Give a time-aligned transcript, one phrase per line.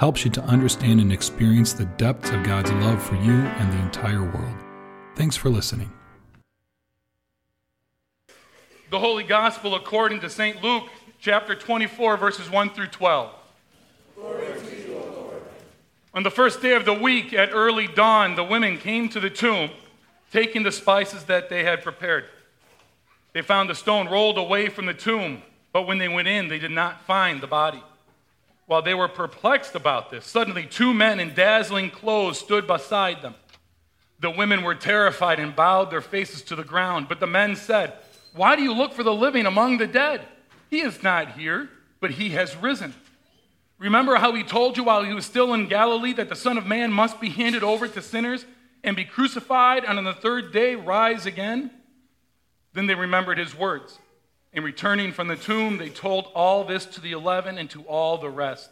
[0.00, 3.82] helps you to understand and experience the depths of God's love for you and the
[3.82, 4.56] entire world.
[5.14, 5.92] Thanks for listening.
[8.88, 10.62] The Holy Gospel according to St.
[10.62, 10.84] Luke,
[11.20, 13.30] chapter 24, verses 1 through 12.
[14.16, 15.02] You,
[16.14, 19.28] On the first day of the week, at early dawn, the women came to the
[19.28, 19.68] tomb,
[20.32, 22.24] taking the spices that they had prepared.
[23.34, 25.42] They found the stone rolled away from the tomb,
[25.74, 27.82] but when they went in, they did not find the body.
[28.70, 33.34] While they were perplexed about this, suddenly two men in dazzling clothes stood beside them.
[34.20, 37.08] The women were terrified and bowed their faces to the ground.
[37.08, 37.94] But the men said,
[38.32, 40.20] Why do you look for the living among the dead?
[40.70, 41.68] He is not here,
[41.98, 42.94] but he has risen.
[43.80, 46.64] Remember how he told you while he was still in Galilee that the Son of
[46.64, 48.46] Man must be handed over to sinners
[48.84, 51.72] and be crucified, and on the third day rise again?
[52.72, 53.98] Then they remembered his words
[54.52, 58.18] and returning from the tomb, they told all this to the eleven and to all
[58.18, 58.70] the rest.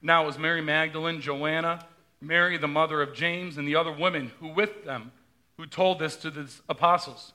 [0.00, 1.84] Now it was Mary Magdalene, Joanna,
[2.20, 5.12] Mary, the mother of James, and the other women who with them
[5.56, 7.32] who told this to the apostles.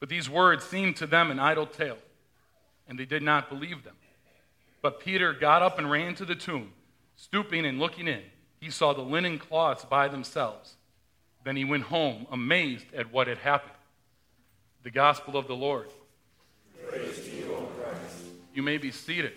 [0.00, 1.98] But these words seemed to them an idle tale,
[2.88, 3.96] and they did not believe them.
[4.82, 6.72] But Peter got up and ran to the tomb.
[7.16, 8.22] Stooping and looking in,
[8.60, 10.74] he saw the linen cloths by themselves.
[11.44, 13.72] Then he went home, amazed at what had happened.
[14.82, 15.88] The gospel of the Lord.
[18.54, 19.32] You, may be seated.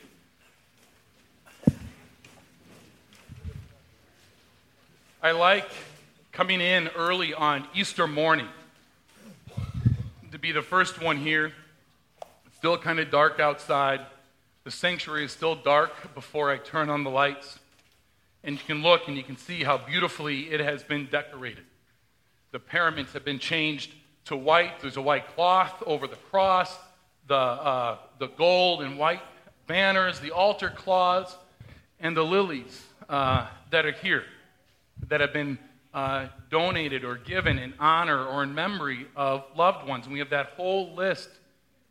[5.23, 5.67] I like
[6.31, 8.47] coming in early on Easter morning
[10.31, 11.51] to be the first one here.
[12.45, 14.01] It's still kind of dark outside.
[14.65, 17.57] The sanctuary is still dark before I turn on the lights.
[18.43, 21.63] And you can look and you can see how beautifully it has been decorated.
[22.51, 23.95] The paraments have been changed
[24.25, 24.79] to white.
[24.79, 26.77] There's a white cloth over the cross
[27.27, 29.21] the, uh, the gold and white
[29.67, 31.35] banners, the altar cloths,
[31.99, 34.23] and the lilies uh, that are here
[35.09, 35.57] that have been
[35.93, 40.05] uh, donated or given in honor or in memory of loved ones.
[40.05, 41.29] And we have that whole list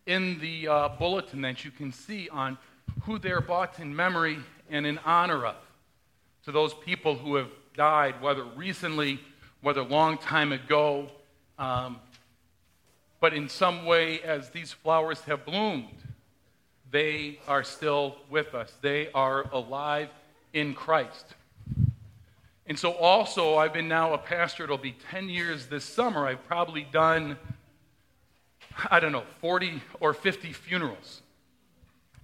[0.06, 2.56] in the uh, bulletin that you can see on
[3.02, 4.38] who they're bought in memory
[4.70, 5.56] and in honor of.
[6.44, 9.20] To those people who have died, whether recently,
[9.60, 11.10] whether long time ago,
[11.58, 11.96] um,
[13.21, 15.88] but in some way, as these flowers have bloomed,
[16.91, 18.72] they are still with us.
[18.81, 20.09] They are alive
[20.53, 21.26] in Christ.
[22.66, 26.26] And so, also, I've been now a pastor, it'll be 10 years this summer.
[26.26, 27.37] I've probably done,
[28.91, 31.22] I don't know, 40 or 50 funerals.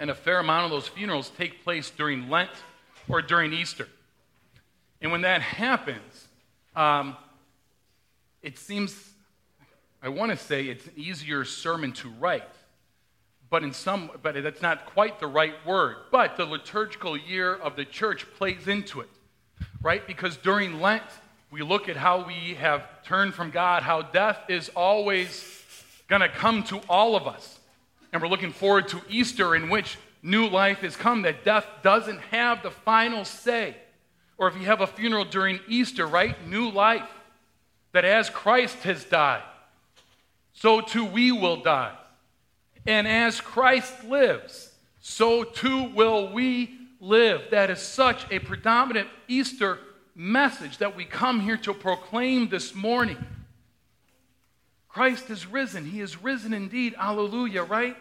[0.00, 2.50] And a fair amount of those funerals take place during Lent
[3.08, 3.88] or during Easter.
[5.00, 6.28] And when that happens,
[6.74, 7.16] um,
[8.42, 9.11] it seems
[10.02, 12.42] I want to say it's an easier sermon to write,
[13.50, 15.96] but in some, but that's not quite the right word.
[16.10, 19.08] But the liturgical year of the church plays into it,
[19.80, 20.04] right?
[20.04, 21.04] Because during Lent,
[21.52, 25.44] we look at how we have turned from God, how death is always
[26.08, 27.60] going to come to all of us.
[28.12, 32.18] And we're looking forward to Easter, in which new life has come, that death doesn't
[32.32, 33.76] have the final say.
[34.36, 36.34] Or if you have a funeral during Easter, right?
[36.48, 37.08] New life.
[37.92, 39.42] That as Christ has died,
[40.52, 41.96] so too we will die.
[42.86, 47.42] And as Christ lives, so too will we live.
[47.50, 49.78] That is such a predominant Easter
[50.14, 53.24] message that we come here to proclaim this morning.
[54.88, 55.86] Christ is risen.
[55.86, 56.94] He is risen indeed.
[56.98, 57.96] Alleluia, right?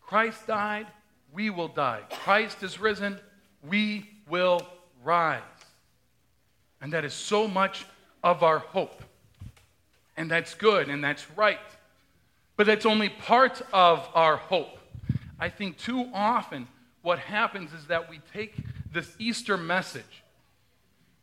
[0.00, 0.86] Christ died,
[1.32, 2.02] we will die.
[2.10, 3.18] Christ is risen,
[3.68, 4.64] we will
[5.02, 5.42] rise.
[6.80, 7.86] And that is so much
[8.22, 9.02] of our hope.
[10.16, 11.58] And that's good and that's right.
[12.56, 14.78] But that's only part of our hope.
[15.38, 16.68] I think too often
[17.02, 18.56] what happens is that we take
[18.92, 20.22] this Easter message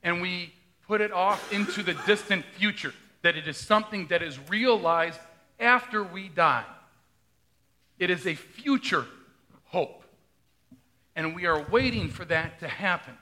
[0.04, 0.54] and we
[0.88, 5.20] put it off into the distant future, that it is something that is realized
[5.60, 6.66] after we die.
[7.98, 9.06] It is a future
[9.66, 10.04] hope.
[11.16, 13.14] And we are waiting for that to happen.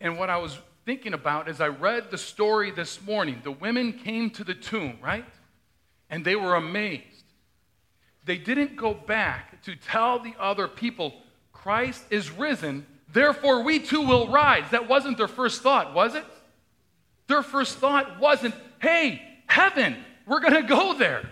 [0.00, 0.58] And what I was
[0.90, 3.40] thinking about as I read the story this morning.
[3.44, 5.24] The women came to the tomb, right?
[6.10, 7.22] And they were amazed.
[8.24, 11.14] They didn't go back to tell the other people,
[11.52, 12.86] Christ is risen.
[13.12, 14.64] Therefore, we too will rise.
[14.72, 16.24] That wasn't their first thought, was it?
[17.28, 19.96] Their first thought wasn't, hey, heaven,
[20.26, 21.22] we're going to go there.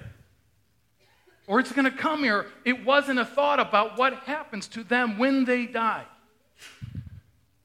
[1.48, 2.46] Or it's going to come here.
[2.64, 6.04] It wasn't a thought about what happens to them when they die.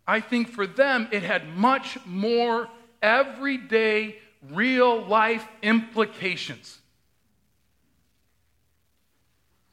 [0.07, 2.67] I think for them, it had much more
[3.01, 4.17] everyday,
[4.51, 6.79] real life implications.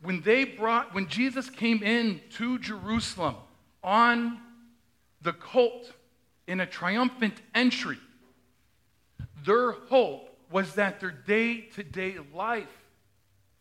[0.02, 3.36] When they brought, when Jesus came in to Jerusalem
[3.82, 4.38] on
[5.20, 5.92] the colt
[6.46, 7.98] in a triumphant entry,
[9.44, 12.66] their hope was that their day to day life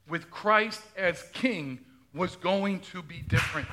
[0.07, 1.80] with Christ as king
[2.13, 3.68] was going to be different.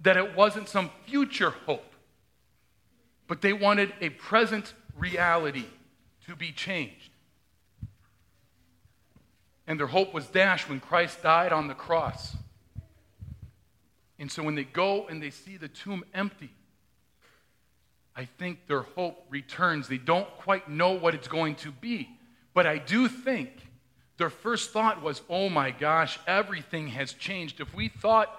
[0.00, 1.94] That it wasn't some future hope,
[3.26, 5.64] but they wanted a present reality
[6.26, 7.10] to be changed.
[9.66, 12.36] And their hope was dashed when Christ died on the cross.
[14.18, 16.50] And so when they go and they see the tomb empty,
[18.14, 19.88] I think their hope returns.
[19.88, 22.08] They don't quite know what it's going to be.
[22.54, 23.50] But I do think
[24.16, 27.60] their first thought was, oh my gosh, everything has changed.
[27.60, 28.30] If we thought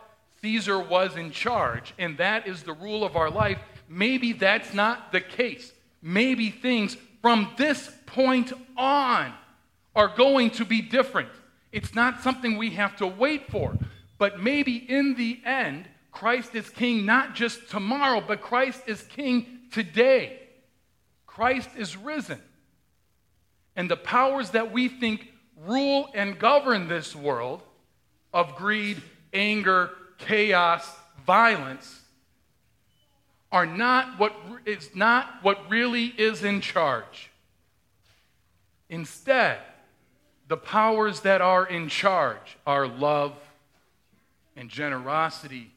[0.41, 5.11] Caesar was in charge and that is the rule of our life, maybe that's not
[5.11, 5.71] the case.
[6.01, 9.33] Maybe things from this point on
[9.95, 11.29] are going to be different.
[11.71, 13.77] It's not something we have to wait for.
[14.17, 19.59] But maybe in the end, Christ is king not just tomorrow, but Christ is king
[19.71, 20.39] today.
[21.25, 22.41] Christ is risen.
[23.75, 25.27] And the powers that we think
[25.65, 27.61] rule and govern this world
[28.33, 29.01] of greed,
[29.33, 30.89] anger, chaos,
[31.25, 32.01] violence
[33.51, 34.35] are not what
[34.65, 37.31] is not what really is in charge.
[38.89, 39.59] Instead,
[40.47, 43.33] the powers that are in charge are love
[44.55, 45.71] and generosity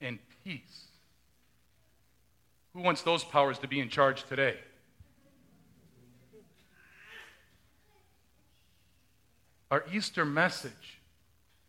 [0.00, 0.86] and peace.
[2.74, 4.56] Who wants those powers to be in charge today?
[9.70, 11.00] Our Easter message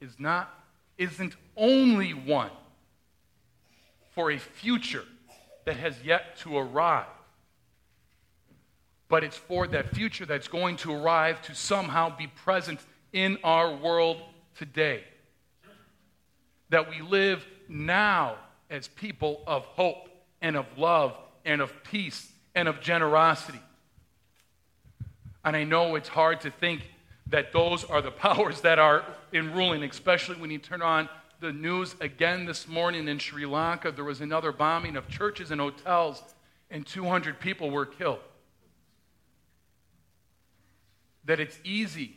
[0.01, 0.62] is not
[0.97, 2.51] isn't only one
[4.13, 5.05] for a future
[5.65, 7.05] that has yet to arrive,
[9.07, 12.79] but it's for that future that's going to arrive to somehow be present
[13.11, 14.21] in our world
[14.55, 15.03] today.
[16.69, 18.35] That we live now
[18.69, 20.09] as people of hope
[20.41, 23.61] and of love and of peace and of generosity.
[25.45, 26.81] And I know it's hard to think
[27.27, 31.09] that those are the powers that are in ruling, especially when you turn on
[31.39, 33.91] the news again this morning in Sri Lanka.
[33.91, 36.23] There was another bombing of churches and hotels,
[36.71, 38.19] and 200 people were killed.
[41.25, 42.15] That it's easy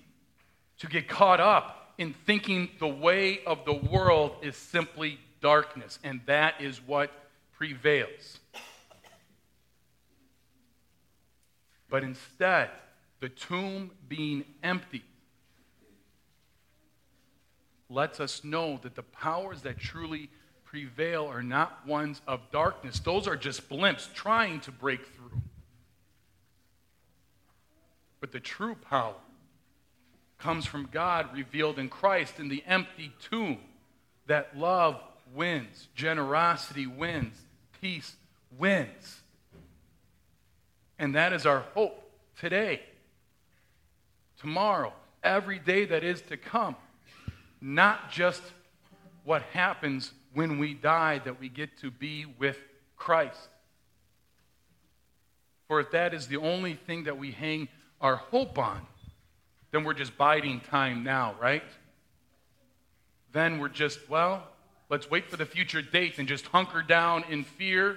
[0.78, 6.20] to get caught up in thinking the way of the world is simply darkness, and
[6.26, 7.10] that is what
[7.56, 8.38] prevails.
[11.88, 12.70] But instead,
[13.20, 15.02] the tomb being empty
[17.88, 20.28] lets us know that the powers that truly
[20.64, 22.98] prevail are not ones of darkness.
[22.98, 25.40] Those are just blimps trying to break through.
[28.20, 29.14] But the true power
[30.38, 33.58] comes from God revealed in Christ in the empty tomb
[34.26, 35.00] that love
[35.34, 37.36] wins, generosity wins,
[37.80, 38.16] peace
[38.58, 39.22] wins.
[40.98, 42.82] And that is our hope today,
[44.40, 46.76] tomorrow, every day that is to come.
[47.60, 48.42] Not just
[49.24, 52.58] what happens when we die, that we get to be with
[52.96, 53.48] Christ.
[55.68, 57.68] For if that is the only thing that we hang
[58.00, 58.80] our hope on,
[59.72, 61.64] then we're just biding time now, right?
[63.32, 64.46] Then we're just, well,
[64.88, 67.96] Let's wait for the future date and just hunker down in fear.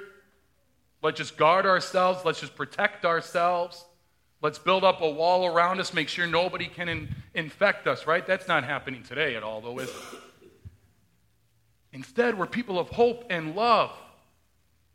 [1.03, 2.25] Let's just guard ourselves.
[2.25, 3.85] Let's just protect ourselves.
[4.41, 8.25] Let's build up a wall around us, make sure nobody can in- infect us, right?
[8.25, 9.95] That's not happening today at all, though, is it?
[11.91, 13.91] Instead, we're people of hope and love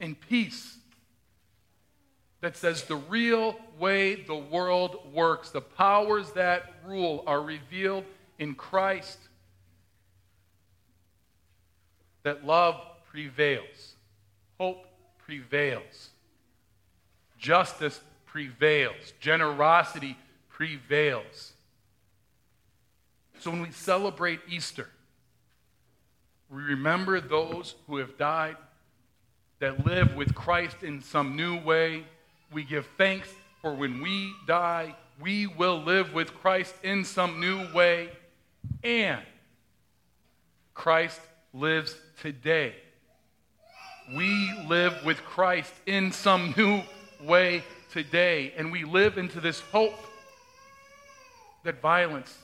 [0.00, 0.78] and peace
[2.40, 8.04] that says the real way the world works, the powers that rule are revealed
[8.38, 9.18] in Christ
[12.22, 13.94] that love prevails,
[14.58, 14.86] hope
[15.18, 16.10] prevails,
[17.38, 18.00] justice
[18.34, 20.16] prevails, generosity
[20.48, 21.52] prevails.
[23.38, 24.88] So when we celebrate Easter,
[26.50, 28.56] we remember those who have died,
[29.60, 32.02] that live with Christ in some new way.
[32.52, 33.28] We give thanks
[33.62, 38.10] for when we die, we will live with Christ in some new way.
[38.82, 39.22] And
[40.74, 41.20] Christ
[41.52, 42.74] lives today
[44.16, 46.82] We live with Christ in some new
[47.24, 47.62] way
[47.94, 49.94] today, and we live into this hope
[51.62, 52.36] that violence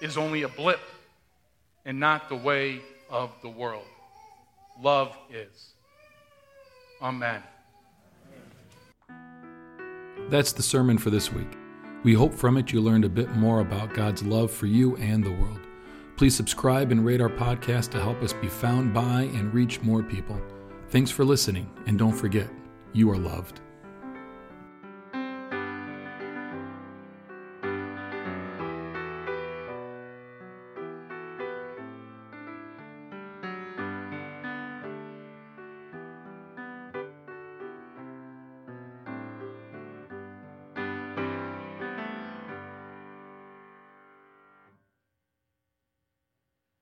[0.00, 0.80] is only a blip
[1.84, 3.84] and not the way of the world.
[4.80, 5.72] Love is.
[7.02, 7.42] Amen.
[10.30, 11.58] That's the sermon for this week.
[12.02, 15.22] We hope from it you learned a bit more about God's love for you and
[15.22, 15.60] the world.
[16.16, 20.02] Please subscribe and rate our podcast to help us be found by and reach more
[20.02, 20.40] people.
[20.88, 22.48] Thanks for listening, and don't forget,
[22.94, 23.60] you are loved.